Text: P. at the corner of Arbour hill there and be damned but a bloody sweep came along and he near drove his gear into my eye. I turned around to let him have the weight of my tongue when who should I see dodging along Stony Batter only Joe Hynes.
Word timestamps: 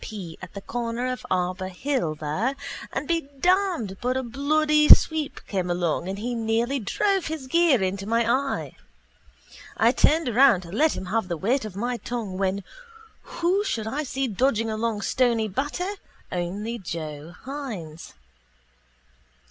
P. 0.03 0.35
at 0.41 0.55
the 0.55 0.61
corner 0.61 1.05
of 1.11 1.23
Arbour 1.29 1.67
hill 1.67 2.15
there 2.15 2.55
and 2.91 3.07
be 3.07 3.29
damned 3.39 3.97
but 4.01 4.17
a 4.17 4.23
bloody 4.23 4.89
sweep 4.89 5.39
came 5.45 5.69
along 5.69 6.07
and 6.09 6.17
he 6.17 6.33
near 6.33 6.65
drove 6.79 7.27
his 7.27 7.45
gear 7.45 7.83
into 7.83 8.07
my 8.07 8.25
eye. 8.27 8.75
I 9.77 9.91
turned 9.91 10.27
around 10.27 10.61
to 10.61 10.71
let 10.71 10.97
him 10.97 11.05
have 11.05 11.27
the 11.27 11.37
weight 11.37 11.65
of 11.65 11.75
my 11.75 11.97
tongue 11.97 12.39
when 12.39 12.63
who 13.21 13.63
should 13.63 13.85
I 13.85 14.01
see 14.01 14.27
dodging 14.27 14.71
along 14.71 15.03
Stony 15.03 15.47
Batter 15.47 15.91
only 16.31 16.79
Joe 16.79 17.35
Hynes. 17.43 18.15